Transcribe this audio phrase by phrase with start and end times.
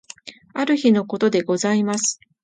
[0.55, 2.19] ある日のことでございます。